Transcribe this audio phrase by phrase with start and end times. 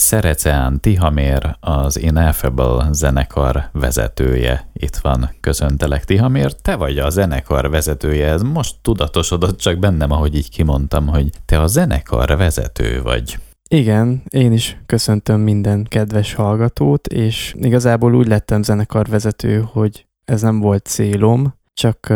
[0.00, 4.68] Szereceán Tihamér, az Ineffable zenekar vezetője.
[4.72, 10.34] Itt van, köszöntelek Tihamér, te vagy a zenekar vezetője, ez most tudatosodott csak bennem, ahogy
[10.34, 13.38] így kimondtam, hogy te a zenekar vezető vagy.
[13.68, 20.60] Igen, én is köszöntöm minden kedves hallgatót, és igazából úgy lettem zenekarvezető, hogy ez nem
[20.60, 22.06] volt célom, csak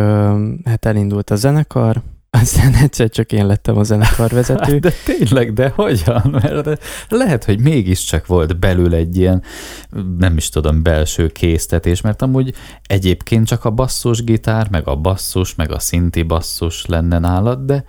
[0.64, 2.02] hát elindult a zenekar,
[2.34, 4.78] aztán egyszer csak én lettem a zenekarvezető.
[4.78, 6.38] De tényleg, de hogyan?
[6.42, 9.42] Mert lehet, hogy mégiscsak volt belül egy ilyen,
[10.18, 12.54] nem is tudom, belső késztetés, mert amúgy
[12.86, 17.84] egyébként csak a basszusgitár, meg a basszus, meg a szinti basszus lenne nálad, de,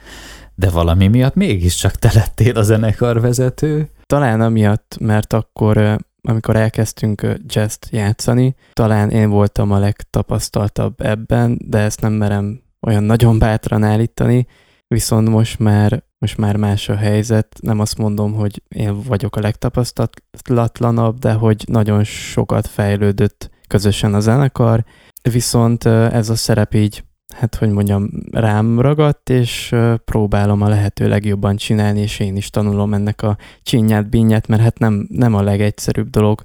[0.56, 3.90] de valami miatt mégiscsak te lettél a zenekarvezető.
[4.06, 11.78] Talán amiatt, mert akkor amikor elkezdtünk jazz játszani, talán én voltam a legtapasztaltabb ebben, de
[11.78, 14.48] ezt nem merem olyan nagyon bátran állítani,
[14.88, 17.58] viszont most már, most már más a helyzet.
[17.62, 24.20] Nem azt mondom, hogy én vagyok a legtapasztalatlanabb, de hogy nagyon sokat fejlődött közösen a
[24.20, 24.86] zenekar,
[25.32, 27.04] viszont ez a szerep így,
[27.36, 29.76] hát hogy mondjam, rám ragadt, és
[30.06, 34.80] próbálom a lehető legjobban csinálni, és én is tanulom ennek a csinyát, bínyát, mert hát
[34.80, 36.44] nem, nem a legegyszerűbb dolog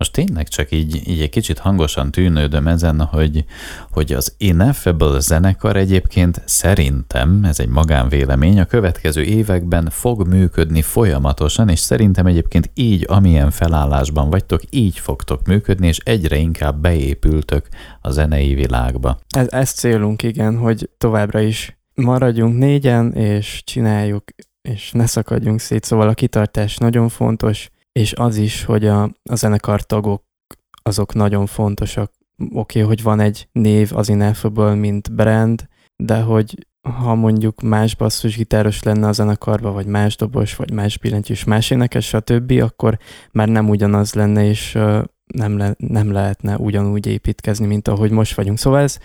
[0.00, 3.44] most tényleg csak így, így egy kicsit hangosan tűnődöm ezen, hogy,
[3.90, 11.68] hogy az Ineffable zenekar egyébként szerintem, ez egy magánvélemény, a következő években fog működni folyamatosan,
[11.68, 17.68] és szerintem egyébként így, amilyen felállásban vagytok, így fogtok működni, és egyre inkább beépültök
[18.00, 19.18] a zenei világba.
[19.28, 24.24] Ez, ez célunk, igen, hogy továbbra is maradjunk négyen, és csináljuk,
[24.62, 27.70] és ne szakadjunk szét, szóval a kitartás nagyon fontos,
[28.00, 30.24] és az is, hogy a, a zenekar tagok
[30.82, 32.12] azok nagyon fontosak.
[32.38, 37.94] Oké, okay, hogy van egy név az Ineffable, mint brand, de hogy ha mondjuk más
[37.94, 42.98] basszusgitáros lenne a zenekarban, vagy más dobos, vagy más billentyűs, más énekes, stb., akkor
[43.32, 44.72] már nem ugyanaz lenne, és
[45.34, 48.58] nem, le, nem lehetne ugyanúgy építkezni, mint ahogy most vagyunk.
[48.58, 48.98] Szóval ez,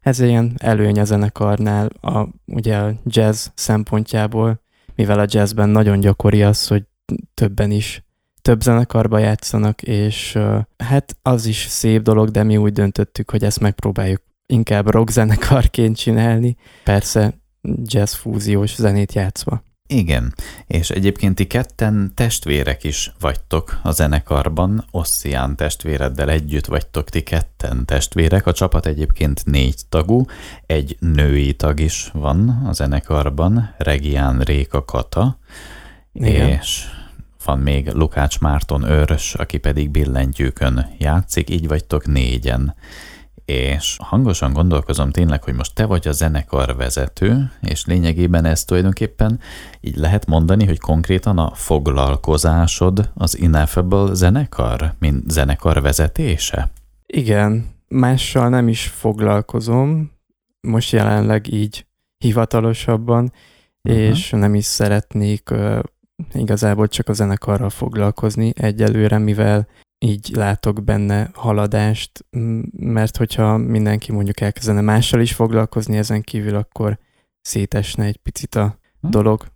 [0.00, 4.60] ez ilyen előny a zenekarnál, a, ugye a jazz szempontjából,
[4.94, 6.82] mivel a jazzben nagyon gyakori az, hogy
[7.34, 8.04] többen is
[8.42, 10.38] több zenekarba játszanak, és
[10.76, 15.96] hát az is szép dolog, de mi úgy döntöttük, hogy ezt megpróbáljuk inkább rock zenekarként
[15.96, 17.34] csinálni, persze
[17.84, 19.62] jazz fúziós zenét játszva.
[19.92, 20.34] Igen,
[20.66, 27.84] és egyébként ti ketten testvérek is vagytok a zenekarban, Osszián testvéreddel együtt vagytok ti ketten
[27.84, 30.24] testvérek, a csapat egyébként négy tagú,
[30.66, 35.38] egy női tag is van a zenekarban, Regián Réka Kata,
[36.12, 36.48] Igen.
[36.48, 36.84] és
[37.50, 42.74] van még Lukács Márton őrös, aki pedig billentyűkön játszik, így vagytok négyen.
[43.44, 49.40] És hangosan gondolkozom tényleg, hogy most te vagy a zenekar vezető, és lényegében ez tulajdonképpen
[49.80, 56.70] így lehet mondani, hogy konkrétan a foglalkozásod az Ineffable zenekar, mint zenekar vezetése?
[57.06, 60.10] Igen, mással nem is foglalkozom,
[60.60, 61.86] most jelenleg így
[62.18, 63.32] hivatalosabban,
[63.82, 64.02] uh-huh.
[64.02, 65.50] és nem is szeretnék
[66.32, 72.24] igazából csak a zenekarral foglalkozni egyelőre, mivel így látok benne haladást,
[72.76, 76.98] mert hogyha mindenki mondjuk elkezdene mással is foglalkozni ezen kívül, akkor
[77.40, 79.10] szétesne egy picit a hm.
[79.10, 79.46] dolog.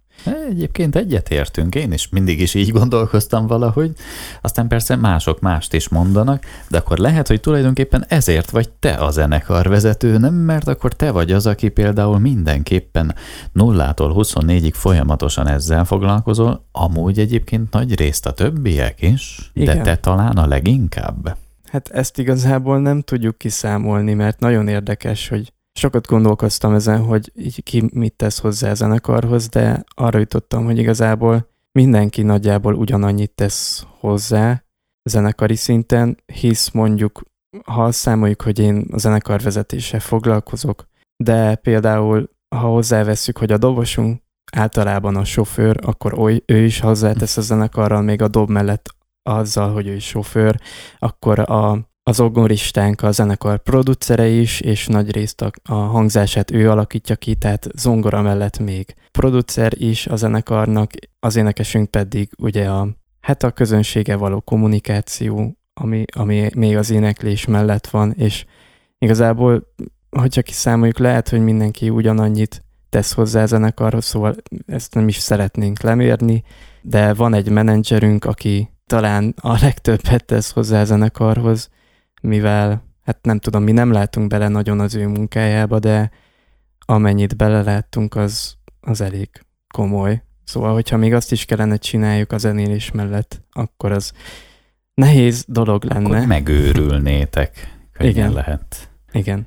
[0.50, 3.92] Egyébként egyetértünk, én is mindig is így gondolkoztam valahogy,
[4.40, 9.10] aztán persze mások mást is mondanak, de akkor lehet, hogy tulajdonképpen ezért vagy te a
[9.10, 13.14] zenekar vezető, nem mert akkor te vagy az, aki például mindenképpen
[13.52, 19.76] nullától 24-ig folyamatosan ezzel foglalkozol, amúgy egyébként nagy részt a többiek is, Igen.
[19.76, 21.36] de te talán a leginkább.
[21.64, 27.62] Hát ezt igazából nem tudjuk kiszámolni, mert nagyon érdekes, hogy Sokat gondolkoztam ezen, hogy így
[27.62, 33.86] ki mit tesz hozzá a zenekarhoz, de arra jutottam, hogy igazából mindenki nagyjából ugyanannyit tesz
[33.98, 34.64] hozzá
[35.02, 37.22] zenekari szinten, hisz mondjuk,
[37.64, 44.22] ha számoljuk, hogy én a zenekar vezetéssel foglalkozok, de például, ha hozzáveszünk, hogy a dobosunk
[44.52, 49.72] általában a sofőr, akkor oly, ő is hozzátesz a zenekarral, még a dob mellett azzal,
[49.72, 50.60] hogy ő is sofőr,
[50.98, 56.70] akkor a az ogoristánk a zenekar producere is, és nagy részt a, a hangzását ő
[56.70, 60.90] alakítja ki, tehát zongora mellett még producer is a zenekarnak,
[61.20, 62.88] az énekesünk pedig ugye a,
[63.20, 68.44] hát a közönsége való kommunikáció, ami, ami még az éneklés mellett van, és
[68.98, 69.74] igazából,
[70.10, 74.34] hogyha kiszámoljuk, lehet, hogy mindenki ugyanannyit tesz hozzá a zenekarhoz, szóval
[74.66, 76.42] ezt nem is szeretnénk lemérni,
[76.82, 81.70] de van egy menedzserünk, aki talán a legtöbbet tesz hozzá a zenekarhoz,
[82.24, 86.10] mivel hát nem tudom, mi nem látunk bele nagyon az ő munkájába, de
[86.78, 89.28] amennyit beleláttunk, az, az elég
[89.74, 90.22] komoly.
[90.44, 94.12] Szóval, hogyha még azt is kellene csináljuk a zenélés mellett, akkor az
[94.94, 96.16] nehéz dolog lenne.
[96.16, 97.78] Akkor megőrülnétek.
[97.92, 98.32] Könnyen Igen.
[98.32, 98.93] lehet.
[99.14, 99.46] Igen.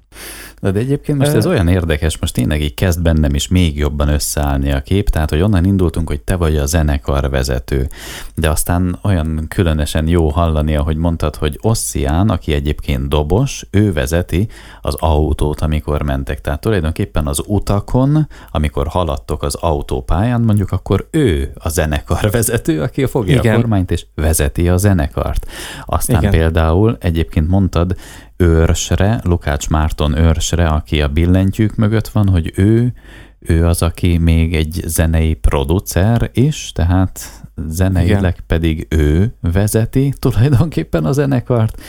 [0.61, 4.07] De, de egyébként most ez olyan érdekes, most tényleg így kezd bennem is még jobban
[4.07, 7.87] összeállni a kép, tehát hogy onnan indultunk, hogy te vagy a zenekar vezető,
[8.35, 14.47] de aztán olyan különösen jó hallani, ahogy mondtad, hogy Ossian, aki egyébként dobos, ő vezeti
[14.81, 16.41] az autót, amikor mentek.
[16.41, 23.05] Tehát tulajdonképpen az utakon, amikor haladtok az autópályán, mondjuk akkor ő a zenekar vezető, aki
[23.05, 23.55] fogja Igen.
[23.55, 25.47] a kormányt és vezeti a zenekart.
[25.85, 26.31] Aztán Igen.
[26.31, 27.95] például egyébként mondtad,
[28.37, 32.93] őrsre, Lukács Márton őrsre, aki a billentyűk mögött van, hogy ő,
[33.39, 38.43] ő az, aki még egy zenei producer is, tehát zeneileg Igen.
[38.47, 41.81] pedig ő vezeti tulajdonképpen a zenekart,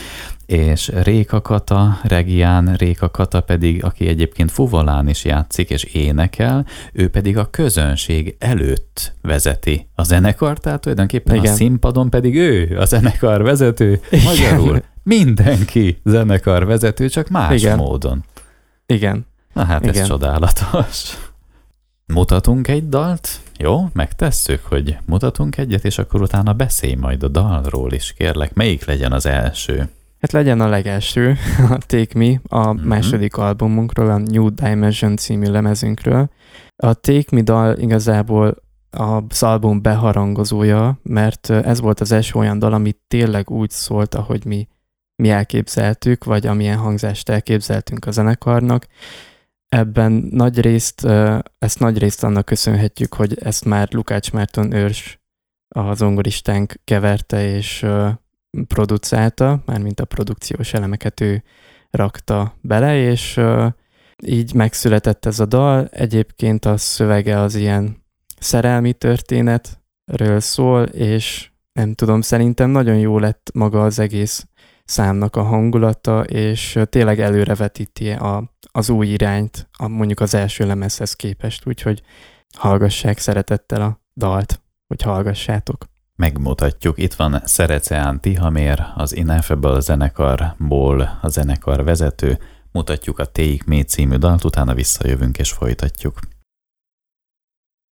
[0.45, 7.09] és Réka Kata, Regián Réka Kata pedig, aki egyébként fuvolán is játszik és énekel, ő
[7.09, 11.51] pedig a közönség előtt vezeti a zenekart, tehát tulajdonképpen Igen.
[11.51, 14.81] a színpadon pedig ő a zenekar vezető, magyarul
[15.17, 17.77] mindenki zenekar vezető, csak más Igen.
[17.77, 18.23] módon.
[18.85, 19.25] Igen.
[19.53, 20.07] Na hát ez Igen.
[20.07, 21.17] csodálatos.
[22.05, 23.29] Mutatunk egy dalt?
[23.57, 28.53] Jó, megtesszük, hogy mutatunk egyet, és akkor utána beszélj majd a dalról is, kérlek.
[28.53, 29.89] Melyik legyen az első?
[30.21, 31.37] Hát legyen a legelső,
[31.69, 32.87] a Take Me, a Mhm.
[32.87, 36.29] második albumunkról, a New Dimension című lemezünkről.
[36.75, 38.55] A Take Me dal igazából
[38.91, 44.45] az album beharangozója, mert ez volt az első olyan dal, ami tényleg úgy szólt, ahogy
[44.45, 44.67] mi,
[45.19, 48.87] mi elképzeltük, vagy amilyen hangzást elképzeltünk a zenekarnak.
[49.69, 51.05] Ebben nagy részt,
[51.59, 55.19] ezt nagy részt annak köszönhetjük, hogy ezt már Lukács Márton őrs,
[55.75, 57.85] a zongoristánk keverte és
[58.67, 61.43] producálta, mármint a produkciós elemeket ő
[61.89, 63.39] rakta bele, és
[64.23, 65.87] így megszületett ez a dal.
[65.91, 68.03] Egyébként a szövege az ilyen
[68.39, 74.47] szerelmi történetről szól, és nem tudom, szerintem nagyon jó lett maga az egész
[74.89, 81.13] számnak a hangulata, és tényleg előrevetíti a, az új irányt, a, mondjuk az első lemezhez
[81.13, 82.01] képest, úgyhogy
[82.57, 85.85] hallgassák szeretettel a dalt, hogy hallgassátok.
[86.15, 86.97] Megmutatjuk.
[86.97, 92.39] Itt van Szereceán Tihamér, az Ineffable zenekarból a zenekar vezető.
[92.71, 96.19] Mutatjuk a Take Me című dalt, utána visszajövünk és folytatjuk.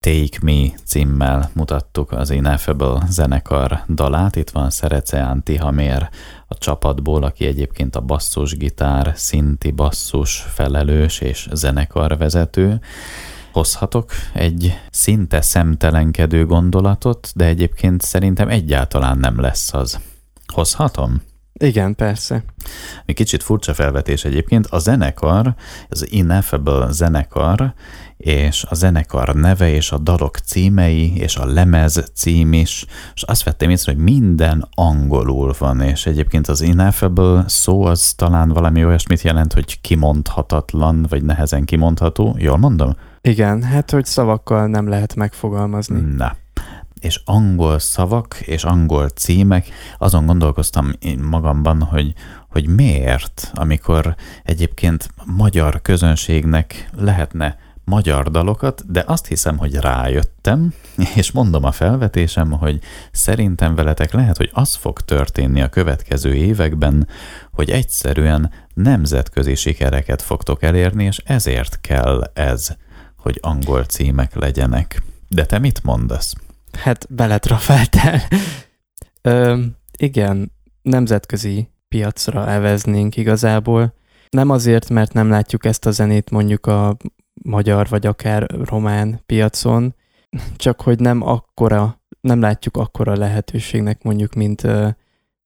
[0.07, 4.37] Take Me címmel mutattuk az Ineffable zenekar dalát.
[4.37, 6.09] Itt van Szereceán Tihamér
[6.47, 12.81] a csapatból, aki egyébként a basszusgitár, szinti basszus felelős és zenekarvezető
[13.53, 20.01] hozhatok egy szinte szemtelenkedő gondolatot, de egyébként szerintem egyáltalán nem lesz az.
[20.47, 21.23] Hozhatom?
[21.59, 22.45] Igen, persze.
[23.07, 24.67] Mi kicsit furcsa felvetés egyébként.
[24.67, 25.55] A zenekar,
[25.89, 27.75] az Ineffable zenekar,
[28.17, 33.43] és a zenekar neve, és a dalok címei, és a lemez cím is, és azt
[33.43, 39.23] vettem észre, hogy minden angolul van, és egyébként az Ineffable szó az talán valami olyasmit
[39.23, 42.37] jelent, hogy kimondhatatlan, vagy nehezen kimondható.
[42.39, 42.97] Jól mondom?
[43.21, 46.01] Igen, hát hogy szavakkal nem lehet megfogalmazni.
[46.17, 46.37] Na.
[47.01, 52.13] És angol szavak és angol címek, azon gondolkoztam én magamban, hogy,
[52.51, 54.15] hogy miért, amikor
[54.45, 57.57] egyébként magyar közönségnek lehetne
[57.87, 60.73] magyar dalokat, de azt hiszem, hogy rájöttem,
[61.15, 62.79] és mondom a felvetésem, hogy
[63.13, 67.09] szerintem veletek lehet, hogy az fog történni a következő években,
[67.53, 72.77] hogy egyszerűen nemzetközi sikereket fogtok elérni, és ezért kell ez,
[73.17, 75.03] hogy angol címek legyenek.
[75.29, 76.35] De te mit mondasz?
[76.77, 78.21] Hát beletrafáltál.
[79.23, 79.63] Ö,
[79.99, 80.53] igen,
[80.83, 83.95] nemzetközi piacra elveznénk igazából.
[84.31, 86.97] Nem azért, mert nem látjuk ezt a zenét mondjuk a
[87.43, 89.95] magyar vagy akár román piacon,
[90.57, 94.63] csak hogy nem akkora, nem látjuk akkora lehetőségnek mondjuk, mint,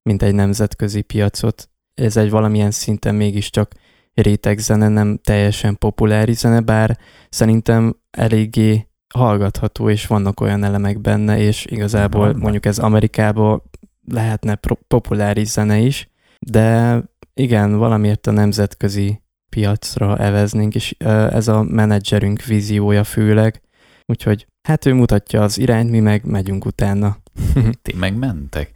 [0.02, 1.70] mint egy nemzetközi piacot.
[1.94, 3.72] Ez egy valamilyen szinten mégiscsak
[4.14, 11.66] rétegzene, nem teljesen populáris zene, bár szerintem eléggé hallgatható, és vannak olyan elemek benne, és
[11.68, 12.42] igazából Vannak.
[12.42, 13.62] mondjuk ez Amerikában
[14.08, 16.98] lehetne populáris zene is, de
[17.34, 20.94] igen, valamiért a nemzetközi piacra eveznénk, és
[21.30, 23.60] ez a menedzserünk víziója főleg,
[24.06, 27.16] úgyhogy hát ő mutatja az irányt, mi meg megyünk utána.
[27.82, 28.70] Ti megmentek?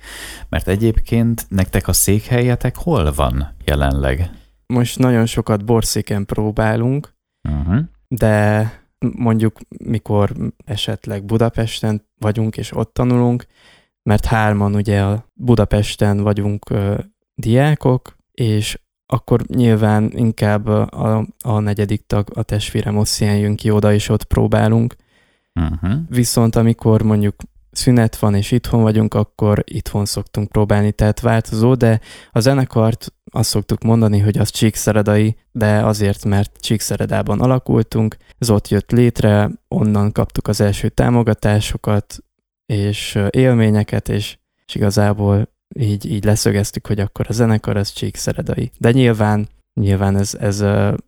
[0.49, 4.31] Mert egyébként nektek a székhelyetek hol van jelenleg?
[4.67, 7.13] Most nagyon sokat borszéken próbálunk,
[7.49, 7.79] Uh-huh.
[8.09, 8.73] de
[9.17, 10.33] mondjuk mikor
[10.65, 13.47] esetleg Budapesten vagyunk és ott tanulunk,
[14.03, 16.99] mert hárman ugye a Budapesten vagyunk ö,
[17.35, 23.93] diákok, és akkor nyilván inkább a, a negyedik tag, a testvérem Osszián jön ki oda,
[23.93, 24.95] és ott próbálunk,
[25.55, 25.93] Uh-huh.
[26.09, 27.35] Viszont amikor mondjuk
[27.77, 32.01] szünet van és itthon vagyunk, akkor itthon szoktunk próbálni, tehát változó, de
[32.31, 38.69] a zenekart azt szoktuk mondani, hogy az Csíkszeredai, de azért, mert Csíkszeredában alakultunk, ez ott
[38.69, 42.19] jött létre, onnan kaptuk az első támogatásokat
[42.67, 48.71] és élményeket, és, és igazából így, így leszögeztük, hogy akkor a zenekar az Csíkszeredai.
[48.79, 49.49] De nyilván
[49.81, 50.65] Nyilván ez, ez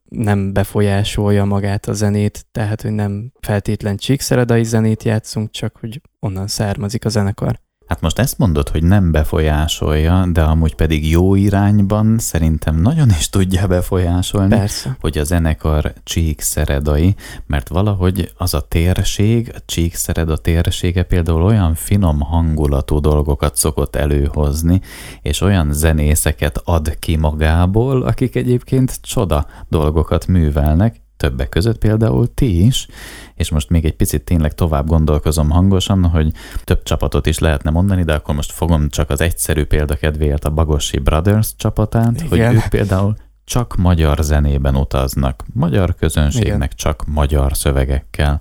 [0.08, 6.46] nem befolyásolja magát a zenét, tehát hogy nem feltétlen csíkszeredai zenét játszunk, csak hogy onnan
[6.46, 7.60] származik a zenekar.
[7.86, 13.28] Hát most ezt mondod, hogy nem befolyásolja, de amúgy pedig jó irányban szerintem nagyon is
[13.28, 14.96] tudja befolyásolni, Persze.
[15.00, 17.14] hogy a zenekar csíkszeredai,
[17.46, 24.80] mert valahogy az a térség, a csíkszereda térsége például olyan finom hangulatú dolgokat szokott előhozni,
[25.22, 32.64] és olyan zenészeket ad ki magából, akik egyébként csoda dolgokat művelnek, többek között például ti
[32.66, 32.86] is,
[33.34, 36.32] és most még egy picit tényleg tovább gondolkozom hangosan, hogy
[36.64, 40.50] több csapatot is lehetne mondani, de akkor most fogom csak az egyszerű példa kedvéért a
[40.50, 42.28] Bagosi Brothers csapatát, Igen.
[42.28, 46.70] hogy ők például csak magyar zenében utaznak, magyar közönségnek Igen.
[46.74, 48.40] csak magyar szövegekkel.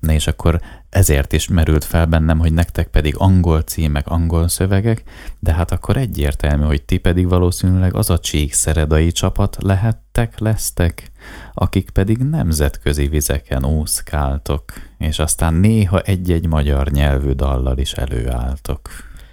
[0.00, 0.60] Na és akkor
[0.90, 5.02] ezért is merült fel bennem, hogy nektek pedig angol címek, angol szövegek,
[5.38, 11.10] de hát akkor egyértelmű, hogy ti pedig valószínűleg az a csíkszeredai csapat lehettek, lesztek,
[11.54, 18.88] akik pedig nemzetközi vizeken úszkáltok, és aztán néha egy-egy magyar nyelvű dallal is előálltok.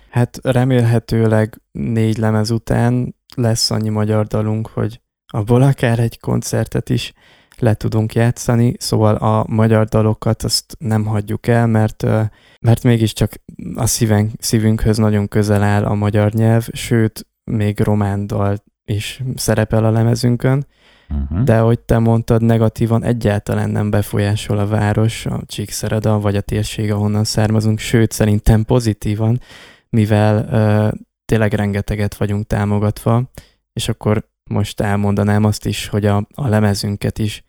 [0.10, 7.14] Hát remélhetőleg négy lemez után lesz annyi magyar dalunk, hogy abból akár egy koncertet is
[7.60, 12.04] le tudunk játszani, szóval a magyar dalokat azt nem hagyjuk el, mert,
[12.60, 13.32] mert mégiscsak
[13.76, 19.86] a szíven, szívünkhöz nagyon közel áll a magyar nyelv, sőt, még román dal is szerepel
[19.86, 20.68] a lemezünkön,
[21.10, 21.44] uh-huh.
[21.44, 26.92] de ahogy te mondtad, negatívan egyáltalán nem befolyásol a város, a Csíkszereda vagy a térség,
[26.92, 29.40] ahonnan származunk, sőt, szerintem pozitívan,
[29.90, 33.32] mivel uh, tényleg rengeteget vagyunk támogatva,
[33.74, 37.44] és akkor most elmondanám azt is, hogy a, a lemezünket is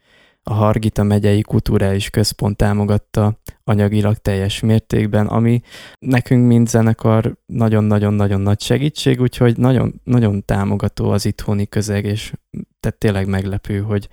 [0.48, 5.60] a Hargita megyei kulturális központ támogatta anyagilag teljes mértékben, ami
[5.98, 12.32] nekünk, mint zenekar, nagyon-nagyon-nagyon nagy segítség, úgyhogy nagyon, nagyon támogató az itthoni közeg, és
[12.80, 14.08] tehát tényleg meglepő, hogy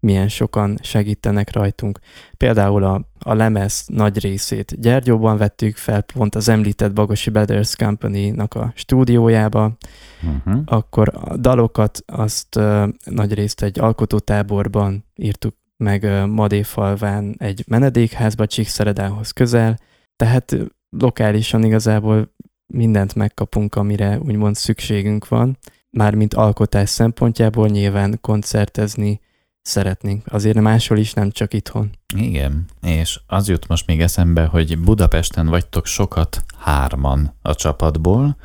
[0.00, 1.98] milyen sokan segítenek rajtunk.
[2.36, 8.54] Például a, a lemez nagy részét Gyergyóban vettük fel, pont az említett Bagosi Brothers Company-nak
[8.54, 9.76] a stúdiójába,
[10.22, 10.62] uh-huh.
[10.64, 19.30] akkor a dalokat azt uh, nagy részt egy alkotótáborban írtuk meg Madéfalván egy menedékházba, Csíkszeredához
[19.30, 19.78] közel,
[20.16, 20.56] tehát
[20.90, 22.34] lokálisan igazából
[22.66, 25.58] mindent megkapunk, amire úgymond szükségünk van,
[25.90, 29.20] mármint alkotás szempontjából nyilván koncertezni
[29.62, 30.22] szeretnénk.
[30.26, 31.90] Azért máshol is, nem csak itthon.
[32.16, 38.36] Igen, és az jut most még eszembe, hogy Budapesten vagytok sokat hárman a csapatból,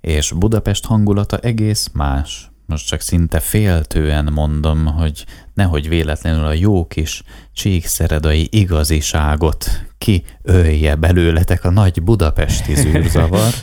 [0.00, 5.24] és Budapest hangulata egész más, most csak szinte féltően mondom, hogy
[5.54, 9.66] nehogy véletlenül a jó kis csíkszeredai igaziságot
[9.98, 13.52] kiölje belőletek a nagy budapesti zűrzavar.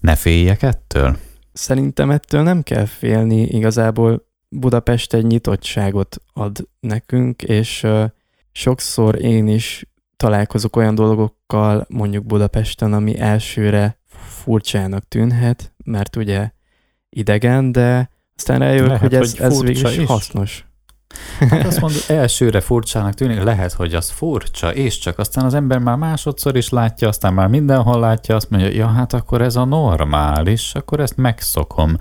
[0.00, 1.16] Ne féljek ettől?
[1.52, 7.86] Szerintem ettől nem kell félni, igazából Budapest egy nyitottságot ad nekünk, és
[8.52, 16.50] sokszor én is találkozok olyan dolgokkal mondjuk Budapesten, ami elsőre furcsának tűnhet, mert ugye
[17.08, 20.66] idegen, de aztán rájövök, lehet, hogy ez, hogy ez végül is hasznos.
[21.50, 25.78] Hát azt mondod, elsőre furcsának tűnik, lehet, hogy az furcsa, és csak aztán az ember
[25.78, 29.64] már másodszor is látja, aztán már mindenhol látja, azt mondja, ja, hát akkor ez a
[29.64, 31.96] normális, akkor ezt megszokom.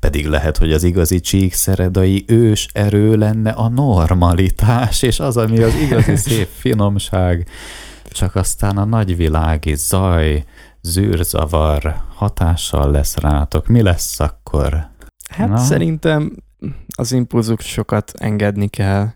[0.00, 5.74] Pedig lehet, hogy az igazi csíkszeredai ős erő lenne a normalitás, és az, ami az
[5.74, 7.48] igazi szép finomság,
[8.10, 10.44] csak aztán a nagyvilági zaj,
[10.82, 13.66] zűrzavar hatással lesz rátok.
[13.66, 14.90] Mi lesz akkor?
[15.32, 15.56] Hát Na.
[15.56, 16.32] szerintem
[16.96, 19.08] az impulzusokat engedni kell,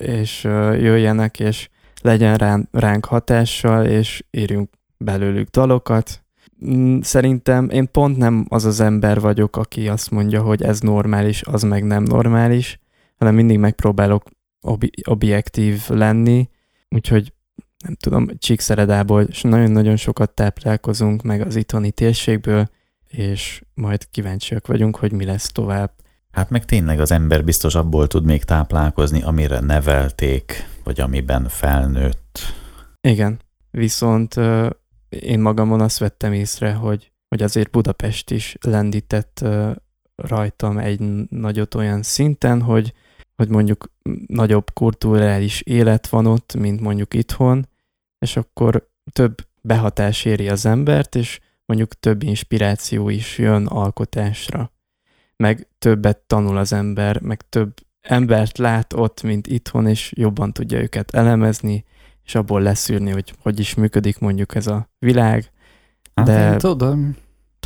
[0.00, 0.44] és
[0.78, 1.68] jöjjenek, és
[2.02, 6.24] legyen rán, ránk hatással, és írjunk belőlük dalokat.
[6.66, 11.42] Mm, szerintem én pont nem az az ember vagyok, aki azt mondja, hogy ez normális,
[11.42, 12.80] az meg nem normális,
[13.16, 14.22] hanem mindig megpróbálok
[14.60, 16.48] ob- objektív lenni,
[16.88, 17.32] úgyhogy
[17.84, 22.68] nem tudom, Csíkszeredából és nagyon-nagyon sokat táplálkozunk, meg az itthoni térségből,
[23.16, 25.92] és majd kíváncsiak vagyunk, hogy mi lesz tovább.
[26.30, 32.38] Hát meg tényleg az ember biztos abból tud még táplálkozni, amire nevelték, vagy amiben felnőtt.
[33.00, 34.34] Igen, viszont
[35.08, 39.44] én magamon azt vettem észre, hogy, hogy azért Budapest is lendített
[40.14, 42.92] rajtam egy nagyot olyan szinten, hogy,
[43.36, 43.92] hogy mondjuk
[44.26, 47.68] nagyobb kulturális élet van ott, mint mondjuk itthon,
[48.18, 54.72] és akkor több behatás éri az embert, és mondjuk több inspiráció is jön alkotásra.
[55.36, 60.80] Meg többet tanul az ember, meg több embert lát ott, mint itthon, és jobban tudja
[60.80, 61.84] őket elemezni,
[62.24, 65.50] és abból leszűrni, hogy hogy is működik mondjuk ez a világ.
[66.14, 66.52] Hát de...
[66.52, 67.16] én tudom,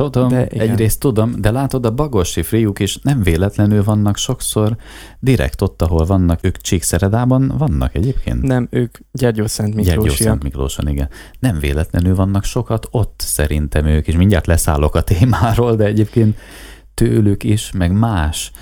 [0.09, 4.77] tudom, de egyrészt tudom, de látod, a bagosi friuk is nem véletlenül vannak sokszor
[5.21, 8.43] direkt ott, ahol vannak, ők Csíkszeredában vannak egyébként?
[8.43, 10.43] Nem, ők Gyergyó Szent Miklósiak.
[10.43, 11.09] Miklóson, igen.
[11.39, 16.39] Nem véletlenül vannak sokat ott szerintem ők, és mindjárt leszállok a témáról, de egyébként
[17.01, 18.53] tőlük is, meg más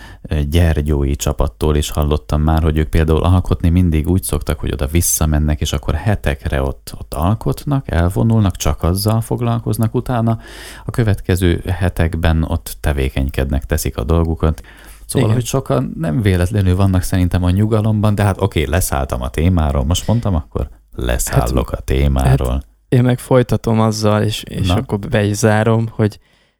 [0.48, 5.60] gyergyói csapattól is hallottam már, hogy ők például alkotni mindig úgy szoktak, hogy oda visszamennek,
[5.60, 10.38] és akkor hetekre ott, ott alkotnak, elvonulnak, csak azzal foglalkoznak, utána
[10.84, 14.62] a következő hetekben ott tevékenykednek, teszik a dolgukat.
[15.06, 15.40] Szóval, Igen.
[15.40, 20.06] hogy sokan nem véletlenül vannak szerintem a nyugalomban, de hát oké, leszálltam a témáról, most
[20.06, 22.52] mondtam, akkor leszállok hát, a témáról.
[22.52, 26.18] Hát én meg folytatom azzal, és, és akkor be is zárom, hogy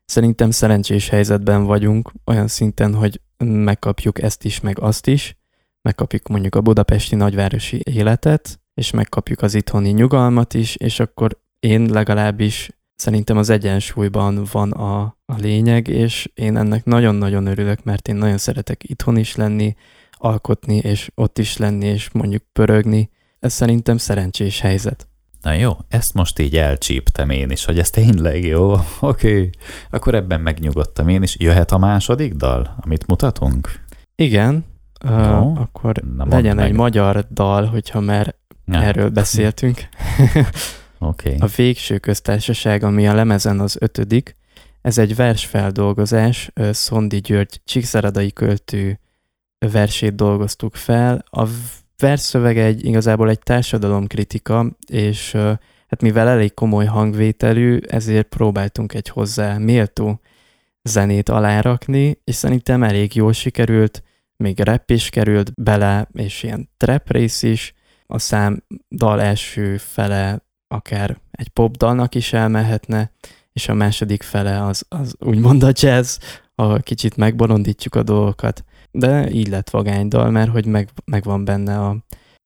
[0.09, 5.37] Szerintem szerencsés helyzetben vagyunk, olyan szinten, hogy megkapjuk ezt is, meg azt is,
[5.83, 11.91] megkapjuk mondjuk a budapesti nagyvárosi életet, és megkapjuk az itthoni nyugalmat is, és akkor én
[11.91, 18.17] legalábbis szerintem az egyensúlyban van a, a lényeg, és én ennek nagyon-nagyon örülök, mert én
[18.17, 19.75] nagyon szeretek itthon is lenni,
[20.13, 23.11] alkotni, és ott is lenni, és mondjuk pörögni.
[23.39, 25.08] Ez szerintem szerencsés helyzet.
[25.43, 28.73] Na jó, ezt most így elcsíptem én is, hogy ez tényleg jó.
[29.01, 29.51] Oké, okay.
[29.91, 31.37] akkor ebben megnyugodtam én is.
[31.39, 33.71] Jöhet a második dal, amit mutatunk?
[34.15, 34.65] Igen,
[35.05, 36.67] uh, akkor Na, legyen meg.
[36.67, 38.83] egy magyar dal, hogyha már ja.
[38.83, 39.89] erről beszéltünk.
[40.99, 41.37] okay.
[41.39, 44.37] A Végső Köztársaság, ami a lemezen az ötödik,
[44.81, 49.01] ez egy versfeldolgozás, Szondi György Csíkszeredai költő
[49.59, 51.25] versét dolgoztuk fel.
[51.31, 51.45] A
[51.99, 55.33] versszövege egy, igazából egy társadalomkritika, és
[55.89, 60.21] hát mivel elég komoly hangvételű, ezért próbáltunk egy hozzá méltó
[60.83, 64.03] zenét alárakni, és szerintem elég jól sikerült,
[64.37, 67.75] még rap is került bele, és ilyen trap rész is.
[68.07, 73.13] A szám dal első fele akár egy popdalnak is elmehetne,
[73.53, 76.19] és a második fele az, az úgymond a jazz,
[76.55, 81.79] ahol kicsit megbolondítjuk a dolgokat de így lett vagánydal, mert hogy meg, meg van benne
[81.81, 81.97] a,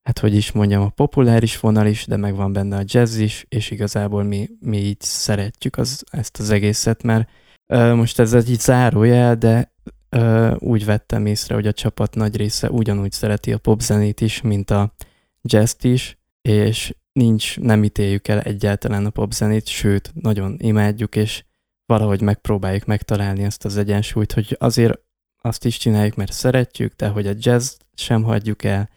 [0.03, 3.47] hát hogy is mondjam, a populáris vonal is, de meg van benne a jazz is,
[3.49, 7.29] és igazából mi, mi így szeretjük az, ezt az egészet, mert
[7.75, 9.73] uh, most ez egy zárójel, de
[10.17, 14.71] uh, úgy vettem észre, hogy a csapat nagy része ugyanúgy szereti a popzenét is, mint
[14.71, 14.95] a
[15.43, 21.45] jazz is, és nincs, nem ítéljük el egyáltalán a popzenét, sőt, nagyon imádjuk, és
[21.87, 25.01] valahogy megpróbáljuk megtalálni ezt az egyensúlyt, hogy azért
[25.43, 28.89] azt is csináljuk, mert szeretjük, de hogy a jazz sem hagyjuk el,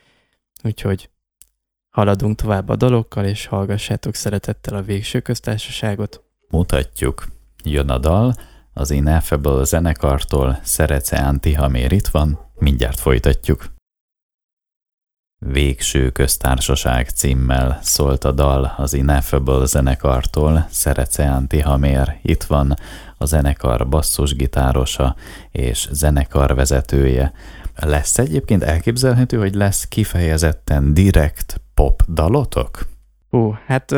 [0.63, 1.09] úgyhogy
[1.89, 6.23] haladunk tovább a dalokkal, és hallgassátok szeretettel a végső köztársaságot.
[6.47, 7.25] Mutatjuk.
[7.63, 8.35] Jön a dal,
[8.73, 13.73] az Ineffable zenekartól Szerece Antihamér itt van, mindjárt folytatjuk.
[15.39, 22.75] Végső köztársaság címmel szólt a dal az Ineffable zenekartól, Szerece Antihamér itt van,
[23.17, 25.15] a zenekar basszusgitárosa
[25.51, 27.33] és zenekar vezetője.
[27.75, 32.87] Lesz egyébként elképzelhető, hogy lesz kifejezetten direkt pop dalotok?
[33.31, 33.95] Ó, hát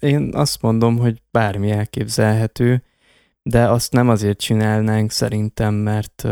[0.00, 2.82] én azt mondom, hogy bármi elképzelhető,
[3.42, 6.26] de azt nem azért csinálnánk szerintem, mert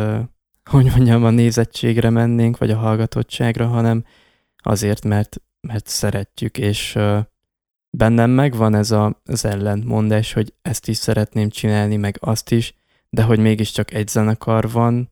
[0.70, 4.04] hogy mondjam, a nézettségre mennénk, vagy a hallgatottságra, hanem
[4.56, 6.98] azért, mert, mert szeretjük, és
[7.96, 12.74] bennem megvan ez a, az ellentmondás, hogy ezt is szeretném csinálni, meg azt is,
[13.08, 15.10] de hogy mégiscsak egy zenekar van,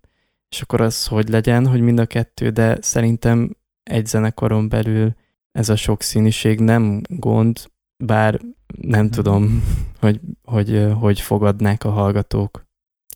[0.49, 5.15] és akkor az hogy legyen, hogy mind a kettő, de szerintem egy zenekaron belül
[5.53, 8.41] ez a sokszínűség nem gond, bár
[8.81, 9.65] nem tudom,
[10.01, 12.67] hogy hogy, hogy fogadnák a hallgatók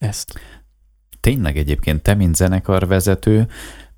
[0.00, 0.40] ezt.
[1.20, 3.48] Tényleg egyébként te, mint zenekarvezető,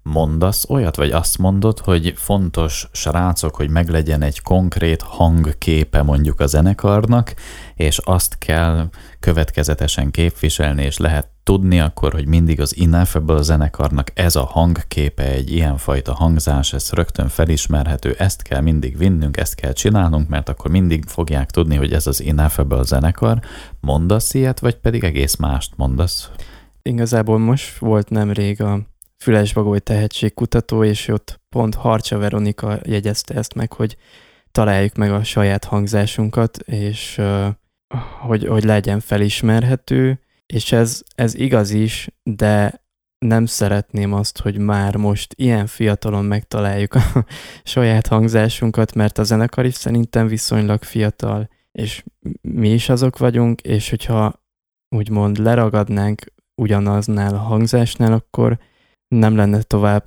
[0.03, 6.47] mondasz olyat, vagy azt mondod, hogy fontos srácok, hogy meglegyen egy konkrét hangképe mondjuk a
[6.47, 7.35] zenekarnak,
[7.75, 8.89] és azt kell
[9.21, 15.53] következetesen képviselni, és lehet tudni akkor, hogy mindig az Ineffable zenekarnak ez a hangképe, egy
[15.53, 21.05] ilyenfajta hangzás, ez rögtön felismerhető, ezt kell mindig vinnünk, ezt kell csinálnunk, mert akkor mindig
[21.07, 23.41] fogják tudni, hogy ez az Ineffable zenekar.
[23.81, 26.31] Mondasz ilyet, vagy pedig egész mást mondasz?
[26.83, 28.81] Igazából most volt nemrég a
[29.23, 33.97] Fülesbagoly tehetségkutató, és ott pont Harcsa Veronika jegyezte ezt meg, hogy
[34.53, 37.21] találjuk meg a saját hangzásunkat, és
[38.21, 42.85] hogy, hogy legyen felismerhető, és ez, ez igaz is, de
[43.19, 47.03] nem szeretném azt, hogy már most ilyen fiatalon megtaláljuk a
[47.63, 52.05] saját hangzásunkat, mert a zenekar is szerintem viszonylag fiatal, és
[52.41, 54.43] mi is azok vagyunk, és hogyha
[54.97, 56.23] úgymond leragadnánk
[56.55, 58.59] ugyanaznál a hangzásnál, akkor
[59.15, 60.07] nem lenne tovább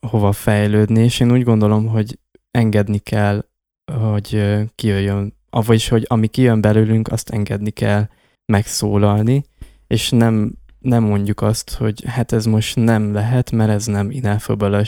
[0.00, 2.18] hova fejlődni, és én úgy gondolom, hogy
[2.50, 3.44] engedni kell,
[4.00, 8.08] hogy kijöjjön, vagyis, hogy ami kijön belőlünk, azt engedni kell
[8.52, 9.44] megszólalni,
[9.86, 14.84] és nem, nem mondjuk azt, hogy hát ez most nem lehet, mert ez nem ineffable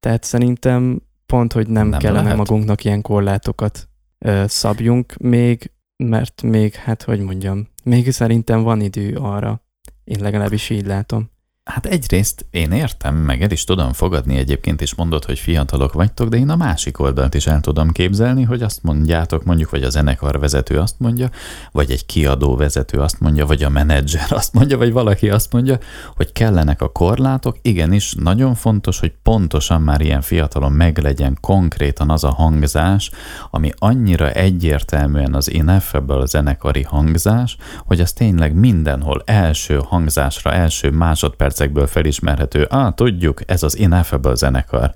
[0.00, 2.36] Tehát szerintem pont, hogy nem, nem kellene lehet.
[2.36, 9.16] magunknak ilyen korlátokat ö, szabjunk még, mert még, hát hogy mondjam, még szerintem van idő
[9.16, 9.62] arra.
[10.04, 11.32] Én legalábbis így látom.
[11.64, 16.28] Hát egyrészt én értem, meg el is tudom fogadni egyébként, is mondod, hogy fiatalok vagytok,
[16.28, 19.90] de én a másik oldalt is el tudom képzelni, hogy azt mondjátok, mondjuk, vagy a
[19.90, 21.30] zenekar vezető azt mondja,
[21.72, 25.78] vagy egy kiadó vezető azt mondja, vagy a menedzser azt mondja, vagy valaki azt mondja,
[26.16, 27.58] hogy kellenek a korlátok.
[27.62, 33.10] Igenis, nagyon fontos, hogy pontosan már ilyen fiatalon meglegyen konkrétan az a hangzás,
[33.50, 40.90] ami annyira egyértelműen az ineffable a zenekari hangzás, hogy az tényleg mindenhol első hangzásra, első
[40.90, 44.92] másodperc percekből felismerhető, ah, tudjuk, ez az Ineffable zenekar.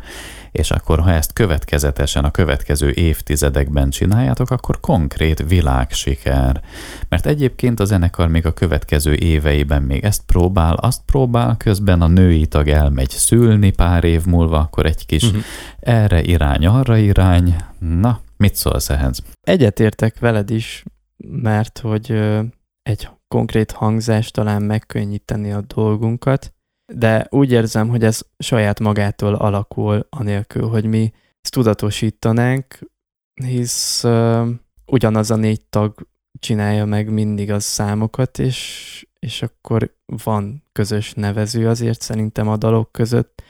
[0.52, 6.60] És akkor, ha ezt következetesen a következő évtizedekben csináljátok, akkor konkrét világsiker.
[7.08, 12.06] Mert egyébként a zenekar még a következő éveiben még ezt próbál, azt próbál, közben a
[12.06, 15.42] női tag elmegy szülni pár év múlva, akkor egy kis uh-huh.
[15.80, 17.56] erre irány, arra irány.
[17.78, 19.22] Na, mit szólsz ehhez?
[19.40, 20.84] Egyetértek veled is,
[21.16, 22.10] mert hogy
[22.82, 26.52] egy konkrét hangzás talán megkönnyíteni a dolgunkat,
[26.92, 32.78] de úgy érzem, hogy ez saját magától alakul, anélkül, hogy mi ezt tudatosítanánk,
[33.44, 34.48] hisz uh,
[34.86, 41.68] ugyanaz a négy tag csinálja meg mindig az számokat, és, és akkor van közös nevező
[41.68, 43.42] azért szerintem a dalok között.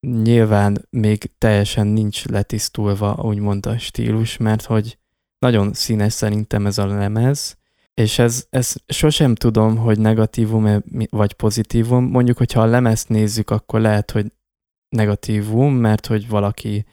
[0.00, 4.98] Nyilván még teljesen nincs letisztulva, úgymond a stílus, mert hogy
[5.38, 7.56] nagyon színes szerintem ez a lemez,
[7.94, 12.04] és ez, ez sosem tudom, hogy negatívum vagy pozitívum.
[12.04, 14.32] Mondjuk, hogyha a lemezt nézzük, akkor lehet, hogy
[14.88, 16.84] negatívum, mert hogy valaki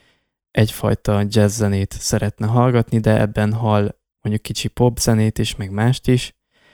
[0.52, 6.08] egyfajta jazz zenét szeretne hallgatni, de ebben hall mondjuk kicsi pop zenét is, meg mást
[6.08, 6.34] is.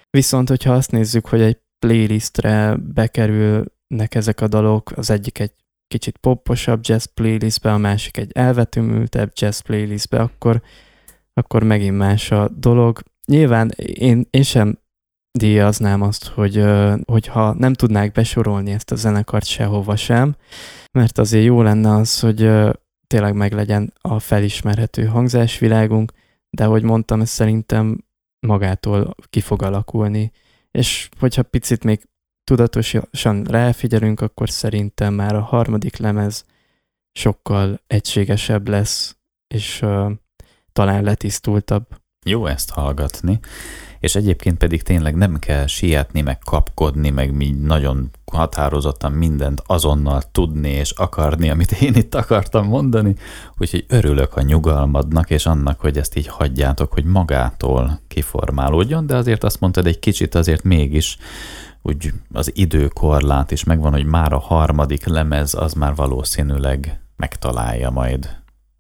[0.10, 5.54] Viszont, hogyha azt nézzük, hogy egy playlistre bekerülnek ezek a dalok, az egyik egy
[5.88, 10.62] kicsit poposabb jazz playlistbe, a másik egy elvetümültebb jazz playlistbe, akkor,
[11.34, 13.00] akkor megint más a dolog.
[13.26, 14.80] Nyilván én, én sem
[15.32, 16.64] díjaznám azt, hogy
[17.06, 20.36] hogyha nem tudnák besorolni ezt a zenekart sehova sem,
[20.92, 22.50] mert azért jó lenne az, hogy
[23.08, 26.12] tényleg meglegyen a felismerhető hangzásvilágunk,
[26.50, 28.06] de ahogy mondtam, ez szerintem
[28.40, 30.32] magától ki fog alakulni,
[30.72, 32.08] és hogyha picit még
[32.44, 36.46] tudatosan ráfigyelünk, akkor szerintem már a harmadik lemez
[37.12, 40.12] sokkal egységesebb lesz, és uh,
[40.72, 41.86] talán letisztultabb.
[42.30, 43.40] Jó ezt hallgatni,
[44.00, 50.22] és egyébként pedig tényleg nem kell sietni, meg kapkodni, meg mi nagyon határozottan mindent azonnal
[50.32, 53.16] tudni és akarni, amit én itt akartam mondani,
[53.58, 59.44] úgyhogy örülök a nyugalmadnak és annak, hogy ezt így hagyjátok, hogy magától kiformálódjon, de azért
[59.44, 61.18] azt mondtad egy kicsit azért mégis
[61.82, 68.30] úgy az időkorlát is megvan, hogy már a harmadik lemez az már valószínűleg megtalálja majd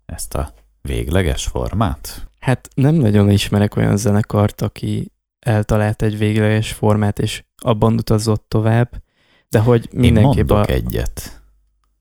[0.05, 2.27] ezt a végleges formát?
[2.45, 9.03] Hát nem nagyon ismerek olyan zenekart, aki eltalált egy végleges formát, és abban utazott tovább,
[9.49, 10.71] de hogy mindenképp Én mondok a...
[10.71, 11.41] egyet.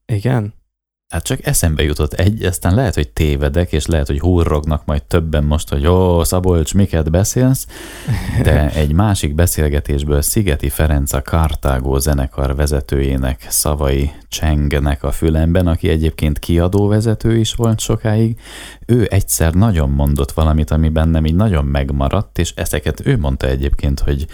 [0.06, 0.54] Igen?
[1.14, 5.44] Hát csak eszembe jutott egy, aztán lehet, hogy tévedek, és lehet, hogy hurrognak majd többen
[5.44, 7.66] most, hogy ó, Szabolcs, miket beszélsz,
[8.42, 15.88] de egy másik beszélgetésből Szigeti Ferenc a Kartágó zenekar vezetőjének szavai csengenek a fülemben, aki
[15.88, 18.40] egyébként kiadó vezető is volt sokáig.
[18.86, 24.00] Ő egyszer nagyon mondott valamit, ami bennem így nagyon megmaradt, és ezeket ő mondta egyébként,
[24.00, 24.26] hogy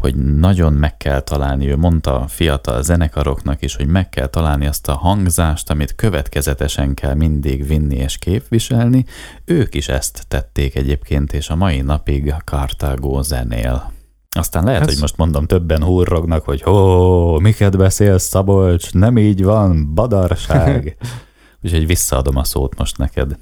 [0.00, 4.66] hogy nagyon meg kell találni, ő mondta a fiatal zenekaroknak is, hogy meg kell találni
[4.66, 9.04] azt a hangzást, amit következetesen kell mindig vinni és képviselni.
[9.44, 13.92] Ők is ezt tették egyébként, és a mai napig a Cartago zenél.
[14.36, 14.88] Aztán lehet, Ez...
[14.88, 20.96] hogy most mondom, többen hurrognak, hogy ó, miket beszélsz, Szabolcs, nem így van, badarság.
[21.62, 23.38] Úgyhogy visszaadom a szót most neked.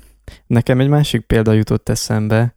[0.47, 2.57] Nekem egy másik példa jutott eszembe,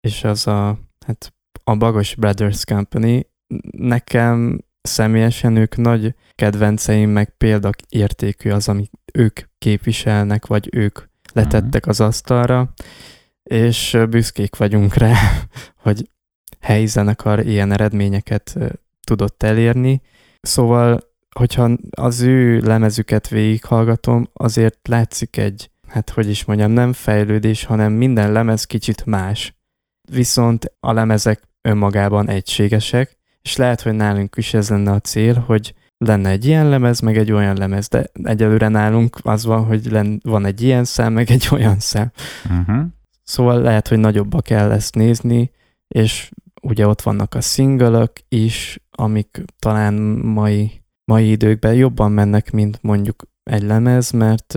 [0.00, 3.26] és az a, hát a Bagos Brothers Company,
[3.70, 10.98] nekem személyesen ők nagy kedvenceim, meg példaértékű az, amit ők képviselnek, vagy ők
[11.32, 12.72] letettek az asztalra,
[13.42, 15.14] és büszkék vagyunk rá,
[15.84, 16.08] hogy
[16.60, 18.56] helyi zenekar ilyen eredményeket
[19.04, 20.02] tudott elérni.
[20.40, 27.64] Szóval hogyha az ő lemezüket végighallgatom, azért látszik egy, hát hogy is mondjam, nem fejlődés,
[27.64, 29.54] hanem minden lemez kicsit más.
[30.10, 35.74] Viszont a lemezek önmagában egységesek, és lehet, hogy nálunk is ez lenne a cél, hogy
[35.98, 40.20] lenne egy ilyen lemez, meg egy olyan lemez, de egyelőre nálunk az van, hogy len,
[40.22, 42.10] van egy ilyen szám, meg egy olyan szám.
[42.44, 42.86] Uh-huh.
[43.22, 45.50] Szóval lehet, hogy nagyobba kell ezt nézni,
[45.88, 46.30] és
[46.62, 53.22] ugye ott vannak a single is, amik talán mai, mai időkben jobban mennek, mint mondjuk
[53.42, 54.52] egy lemez, mert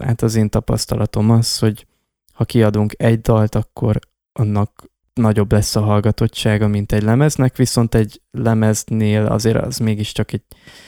[0.00, 1.86] hát az én tapasztalatom az, hogy
[2.32, 3.98] ha kiadunk egy dalt, akkor
[4.32, 10.42] annak nagyobb lesz a hallgatottsága, mint egy lemeznek, viszont egy lemeznél azért az mégiscsak egy,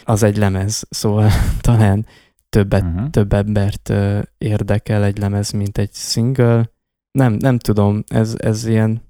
[0.05, 2.07] az egy lemez, szóval talán
[2.49, 3.11] többet, uh-huh.
[3.11, 6.71] több embert uh, érdekel egy lemez, mint egy single.
[7.11, 9.03] Nem, nem tudom, ez, ez ilyen,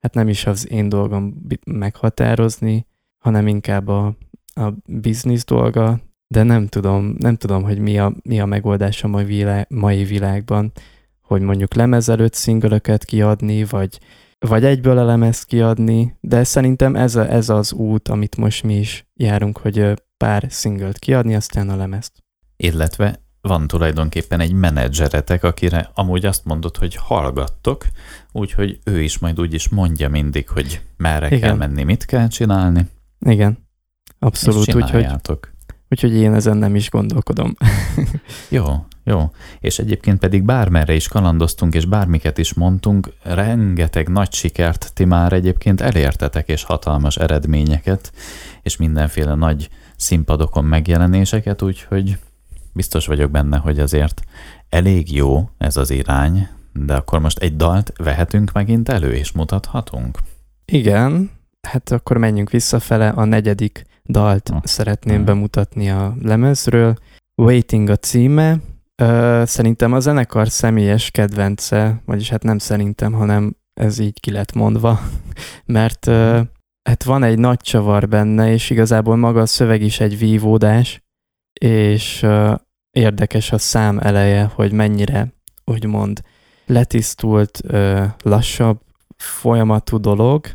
[0.00, 2.86] hát nem is az én dolgom meghatározni,
[3.18, 4.16] hanem inkább a,
[4.54, 9.08] a biznisz dolga, de nem tudom, nem tudom, hogy mi a, mi a megoldás a
[9.08, 10.72] mai, világ, mai világban,
[11.20, 13.98] hogy mondjuk lemez előtt szingölöket kiadni, vagy
[14.42, 19.06] vagy egyből elemezt kiadni, de szerintem ez, a, ez az út, amit most mi is
[19.14, 22.12] járunk, hogy pár szinglet kiadni, aztán a lemezt.
[22.56, 27.86] Illetve van tulajdonképpen egy menedzseretek, akire amúgy azt mondod, hogy hallgattok,
[28.32, 31.40] úgyhogy ő is majd úgy is mondja mindig, hogy merre Igen.
[31.40, 32.88] kell menni, mit kell csinálni.
[33.18, 33.58] Igen,
[34.18, 35.06] abszolút, úgyhogy,
[35.92, 37.54] úgyhogy én ezen nem is gondolkodom.
[38.48, 38.64] Jó,
[39.04, 39.30] jó.
[39.60, 45.32] És egyébként pedig bármerre is kalandoztunk, és bármiket is mondtunk, rengeteg nagy sikert ti már
[45.32, 48.12] egyébként elértetek, és hatalmas eredményeket,
[48.62, 52.18] és mindenféle nagy színpadokon megjelenéseket, úgyhogy
[52.72, 54.22] biztos vagyok benne, hogy azért
[54.68, 60.18] elég jó ez az irány, de akkor most egy dalt vehetünk megint elő, és mutathatunk?
[60.64, 61.30] Igen,
[61.62, 64.60] hát akkor menjünk visszafele, a negyedik dalt ha.
[64.64, 65.24] szeretném ha.
[65.24, 66.96] bemutatni a lemezről.
[67.34, 68.60] Waiting a címe,
[69.02, 74.52] Ö, szerintem a zenekar személyes kedvence, vagyis hát nem szerintem, hanem ez így ki lett
[74.52, 75.00] mondva,
[75.64, 76.40] mert ö,
[76.88, 81.02] hát van egy nagy csavar benne, és igazából maga a szöveg is egy vívódás,
[81.60, 82.54] és ö,
[82.90, 85.32] érdekes a szám eleje, hogy mennyire,
[85.64, 86.20] úgymond,
[86.66, 88.80] letisztult, ö, lassabb
[89.16, 90.46] folyamatú dolog,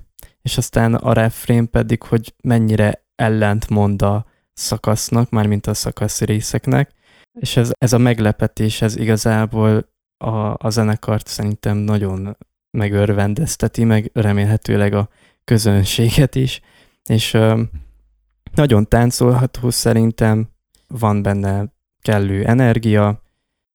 [0.42, 6.92] és aztán a refrén pedig, hogy mennyire ellentmond a szakasznak, mármint a szakasz részeknek,
[7.40, 12.38] és ez, ez a meglepetés, ez igazából a, a zenekart szerintem nagyon
[12.78, 15.10] megörvendezteti, meg remélhetőleg a
[15.44, 16.62] közönséget is,
[17.10, 17.62] és ö,
[18.54, 20.50] nagyon táncolható szerintem,
[20.88, 23.22] van benne kellő energia,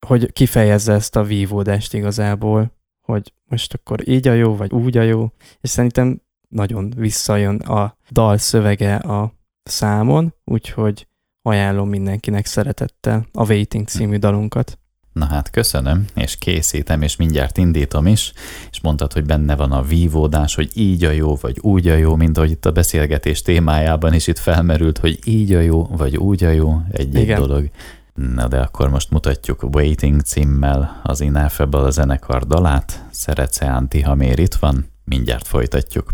[0.07, 5.03] hogy kifejezze ezt a vívódást igazából, hogy most akkor így a jó, vagy úgy a
[5.03, 11.07] jó, és szerintem nagyon visszajön a dal szövege a számon, úgyhogy
[11.43, 14.79] ajánlom mindenkinek szeretettel a Waiting című dalunkat.
[15.13, 18.33] Na hát köszönöm, és készítem, és mindjárt indítom is,
[18.71, 22.17] és mondtad, hogy benne van a vívódás, hogy így a jó, vagy úgy a jó,
[22.17, 26.45] mint ahogy itt a beszélgetés témájában is itt felmerült, hogy így a jó, vagy úgy
[26.45, 27.71] a jó, egy-egy dolog.
[28.15, 33.07] Na de akkor most mutatjuk Waiting címmel az Ineffable zenekar dalát.
[33.11, 34.87] Szeretsz-e Anti, ha miért itt van?
[35.05, 36.13] Mindjárt folytatjuk.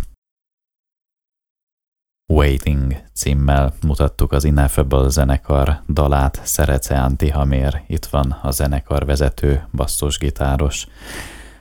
[2.32, 10.86] Waiting címmel mutattuk az Ineffable zenekar dalát, Szerece Antihamér, itt van a zenekar vezető, basszusgitáros.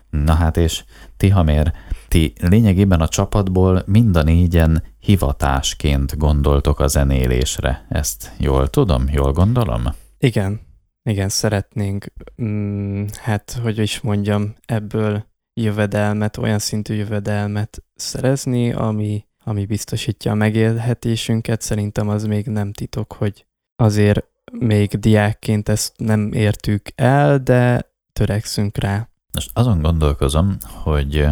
[0.10, 0.84] Na hát és
[1.18, 1.74] Tihamér,
[2.08, 7.86] ti lényegében a csapatból mind a négyen hivatásként gondoltok a zenélésre.
[7.90, 9.84] Ezt jól tudom, jól gondolom?
[10.18, 10.60] Igen,
[11.04, 12.06] igen, szeretnénk,
[12.42, 20.36] mm, hát hogy is mondjam, ebből jövedelmet, olyan szintű jövedelmet szerezni, ami ami biztosítja a
[20.36, 21.62] megélhetésünket.
[21.62, 28.78] Szerintem az még nem titok, hogy azért még diákként ezt nem értük el, de törekszünk
[28.78, 29.10] rá.
[29.34, 31.26] Most azon gondolkozom, hogy,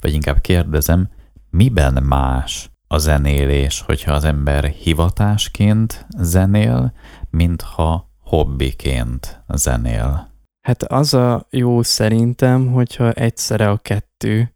[0.00, 1.08] vagy inkább kérdezem,
[1.50, 6.92] miben más a zenélés, hogyha az ember hivatásként zenél,
[7.30, 10.32] mintha hobbiként zenél?
[10.60, 14.54] Hát az a jó szerintem, hogyha egyszerre a kettő.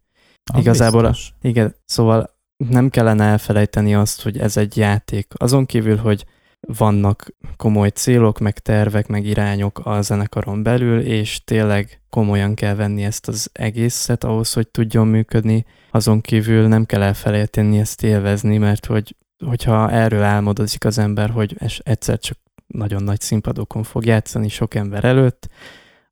[0.53, 5.33] Az Igazából, a, igen, szóval nem kellene elfelejteni azt, hogy ez egy játék.
[5.37, 6.25] Azon kívül, hogy
[6.59, 13.03] vannak komoly célok, meg tervek, meg irányok a zenekaron belül, és tényleg komolyan kell venni
[13.03, 15.65] ezt az egészet ahhoz, hogy tudjon működni.
[15.91, 19.15] Azon kívül nem kell elfelejteni ezt élvezni, mert hogy,
[19.45, 25.03] hogyha erről álmodozik az ember, hogy egyszer csak nagyon nagy színpadokon fog játszani sok ember
[25.03, 25.49] előtt,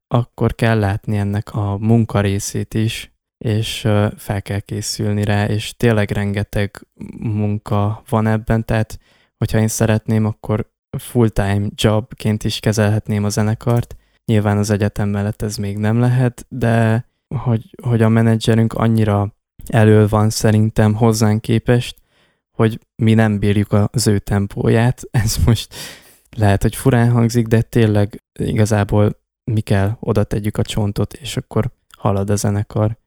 [0.08, 3.15] akkor kell látni ennek a munkarészét is,
[3.46, 6.88] és fel kell készülni rá, és tényleg rengeteg
[7.20, 9.00] munka van ebben, tehát
[9.38, 13.96] hogyha én szeretném, akkor full-time jobként is kezelhetném a zenekart.
[14.26, 17.06] Nyilván az egyetem mellett ez még nem lehet, de
[17.36, 21.96] hogy, hogy a menedzserünk annyira elől van szerintem hozzánk képest,
[22.58, 25.02] hogy mi nem bírjuk az ő tempóját.
[25.24, 25.76] Ez most
[26.38, 29.20] lehet, hogy furán hangzik, de tényleg igazából
[29.52, 32.98] mi kell, oda tegyük a csontot, és akkor halad a zenekar.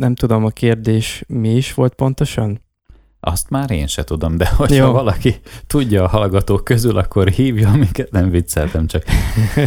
[0.00, 2.60] Nem tudom, a kérdés mi is volt pontosan?
[3.20, 4.92] Azt már én se tudom, de hogyha Jó.
[4.92, 5.34] valaki
[5.66, 9.04] tudja a hallgatók közül, akkor hívja, amiket nem vicceltem csak.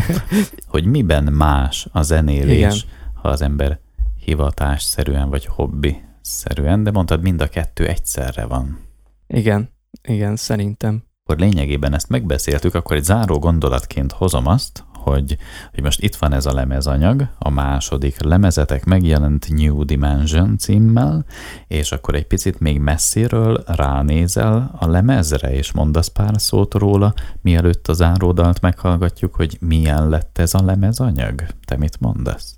[0.74, 2.76] hogy miben más a zenélés, Igen.
[3.14, 3.80] ha az ember
[4.20, 8.80] hivatásszerűen vagy hobbi-szerűen, de mondtad, mind a kettő egyszerre van.
[9.28, 9.70] Igen,
[10.02, 11.04] igen, szerintem.
[11.24, 15.38] Akkor lényegében ezt megbeszéltük, akkor egy záró gondolatként hozom azt, hogy,
[15.74, 21.26] hogy most itt van ez a lemezanyag, a második lemezetek megjelent New Dimension címmel,
[21.68, 27.88] és akkor egy picit még messziről ránézel a lemezre, és mondasz pár szót róla, mielőtt
[27.88, 31.44] az áródalt meghallgatjuk, hogy milyen lett ez a lemezanyag?
[31.66, 32.56] Te mit mondasz?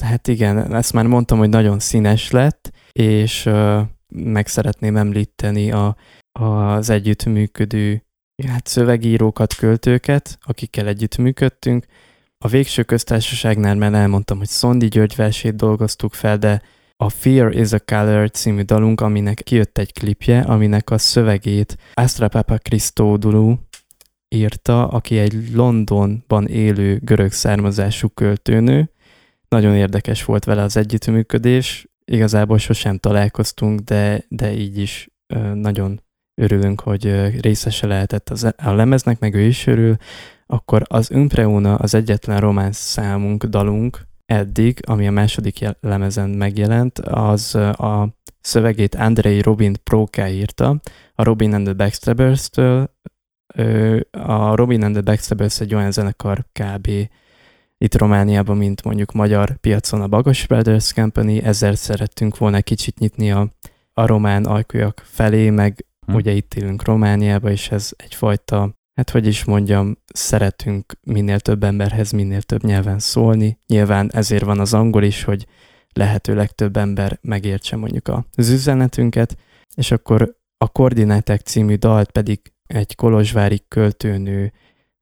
[0.00, 3.50] Hát igen, ezt már mondtam, hogy nagyon színes lett, és
[4.08, 5.96] meg szeretném említeni a,
[6.32, 8.02] az együttműködő
[8.46, 11.86] hát szövegírókat, költőket, akikkel együttműködtünk.
[12.38, 16.62] A végső köztársaságnál már elmondtam, hogy Szondi György versét dolgoztuk fel, de
[16.96, 22.28] a Fear is a Color című dalunk, aminek kijött egy klipje, aminek a szövegét Astra
[22.28, 23.54] Papa Christodoulou
[24.28, 28.90] írta, aki egy Londonban élő görög származású költőnő.
[29.48, 35.08] Nagyon érdekes volt vele az együttműködés, igazából sosem találkoztunk, de, de így is
[35.54, 36.02] nagyon
[36.38, 39.96] örülünk, hogy részese lehetett az, a lemeznek, meg ő is örül,
[40.46, 47.54] akkor az Umpreuna az egyetlen román számunk, dalunk eddig, ami a második lemezen megjelent, az
[47.54, 48.08] a
[48.40, 50.80] szövegét Andrei Robin Proká írta,
[51.14, 52.90] a Robin and the Backstabbers-től.
[54.10, 56.88] A Robin and the Backstabbers egy olyan zenekar kb.
[57.78, 63.32] itt Romániában, mint mondjuk magyar piacon a Bagos Brothers Company, ezzel szerettünk volna kicsit nyitni
[63.32, 63.48] a,
[63.92, 66.14] a román ajkújak felé, meg Hm.
[66.14, 72.10] Ugye itt élünk Romániában, és ez egyfajta, hát hogy is mondjam, szeretünk minél több emberhez,
[72.10, 73.58] minél több nyelven szólni.
[73.66, 75.46] Nyilván ezért van az angol is, hogy
[75.92, 79.36] lehetőleg több ember megértse mondjuk az üzenetünket,
[79.74, 84.52] és akkor a Koordinátek című dalt pedig egy kolozsvári költőnő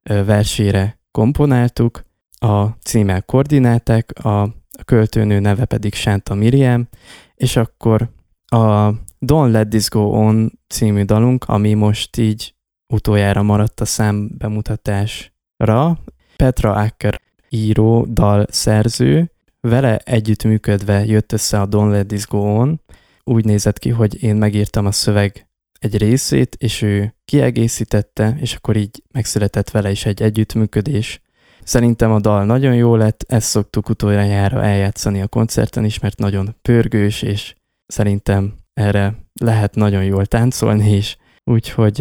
[0.02, 2.04] versére komponáltuk,
[2.38, 6.88] a címe Koordinátek, a költőnő neve pedig Sánta Miriam,
[7.34, 8.10] és akkor
[8.46, 8.92] a
[9.26, 12.54] Don't Let This Go On című dalunk, ami most így
[12.92, 15.98] utoljára maradt a szám bemutatásra.
[16.36, 22.80] Petra Acker író, dal szerző, vele együttműködve jött össze a Don't Let This Go On.
[23.24, 28.76] Úgy nézett ki, hogy én megírtam a szöveg egy részét, és ő kiegészítette, és akkor
[28.76, 31.20] így megszületett vele is egy együttműködés.
[31.62, 36.56] Szerintem a dal nagyon jó lett, ezt szoktuk utoljára eljátszani a koncerten is, mert nagyon
[36.62, 37.54] pörgős, és
[37.86, 42.00] szerintem erre lehet nagyon jól táncolni is, úgyhogy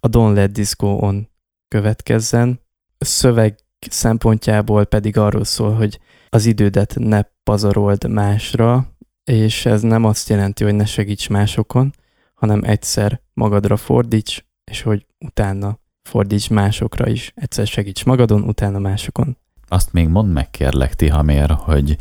[0.00, 1.28] a Don't Let This Go On
[1.68, 2.60] következzen.
[2.98, 3.58] Szöveg
[3.90, 10.64] szempontjából pedig arról szól, hogy az idődet ne pazarold másra, és ez nem azt jelenti,
[10.64, 11.92] hogy ne segíts másokon,
[12.34, 17.32] hanem egyszer magadra fordíts, és hogy utána fordíts másokra is.
[17.34, 19.36] Egyszer segíts magadon, utána másokon.
[19.68, 21.96] Azt még mondd meg kérlek, Tihamér, hogy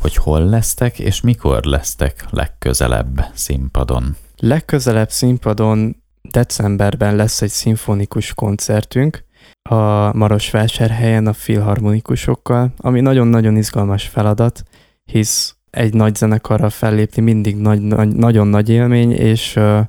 [0.00, 4.16] hogy hol lesztek, és mikor lesztek legközelebb színpadon?
[4.36, 5.96] Legközelebb színpadon
[6.30, 9.24] decemberben lesz egy szimfonikus koncertünk
[9.62, 14.62] a Marosvásárhelyen a filharmonikusokkal, ami nagyon-nagyon izgalmas feladat,
[15.04, 19.80] hisz egy nagy zenekarral fellépni mindig nagy, nagy, nagyon nagy élmény, és uh,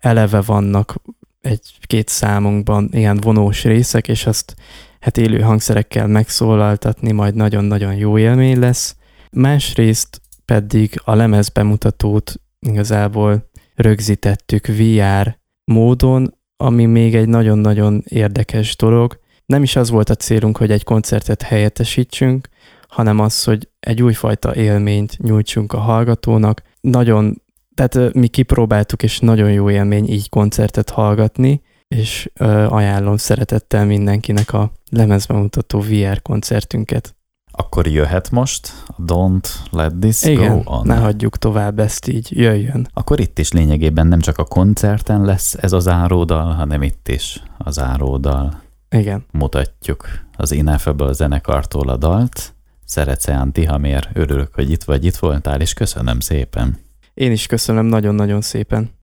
[0.00, 0.94] eleve vannak
[1.40, 4.54] egy-két számunkban ilyen vonós részek, és azt
[5.00, 8.96] hát élő hangszerekkel megszólaltatni majd nagyon-nagyon jó élmény lesz.
[9.36, 19.20] Másrészt pedig a lemez bemutatót igazából rögzítettük VR módon, ami még egy nagyon-nagyon érdekes dolog.
[19.46, 22.48] Nem is az volt a célunk, hogy egy koncertet helyettesítsünk,
[22.88, 26.62] hanem az, hogy egy újfajta élményt nyújtsunk a hallgatónak.
[26.80, 27.42] Nagyon,
[27.74, 32.30] tehát mi kipróbáltuk, és nagyon jó élmény így koncertet hallgatni, és
[32.68, 37.16] ajánlom szeretettel mindenkinek a lemezbemutató VR koncertünket.
[37.54, 40.86] Akkor jöhet most a Don't Let This Igen, Go On.
[40.86, 42.88] ne hagyjuk tovább ezt így, jöjjön.
[42.92, 47.42] Akkor itt is lényegében nem csak a koncerten lesz ez az áródal, hanem itt is
[47.58, 48.60] az áródal.
[48.90, 49.24] Igen.
[49.30, 52.54] Mutatjuk az Ineffable zenekartól a dalt.
[52.84, 56.78] Szeretsz Tihamér, örülök, hogy itt vagy, itt voltál, és köszönöm szépen.
[57.14, 58.90] Én is köszönöm nagyon-nagyon szépen.